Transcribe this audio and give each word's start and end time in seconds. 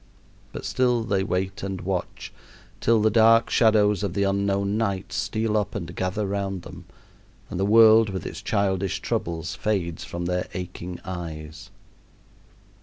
But 0.51 0.65
still 0.65 1.03
they 1.03 1.23
wait 1.23 1.61
and 1.61 1.79
watch, 1.79 2.33
till 2.79 3.03
the 3.03 3.11
dark 3.11 3.51
shadows 3.51 4.01
of 4.01 4.15
the 4.15 4.23
unknown 4.23 4.75
night 4.75 5.13
steal 5.13 5.55
up 5.55 5.75
and 5.75 5.95
gather 5.95 6.25
round 6.25 6.63
them 6.63 6.85
and 7.51 7.59
the 7.59 7.65
world 7.67 8.09
with 8.09 8.25
its 8.25 8.41
childish 8.41 8.99
troubles 8.99 9.53
fades 9.53 10.03
from 10.03 10.25
their 10.25 10.47
aching 10.55 10.99
eyes. 11.05 11.69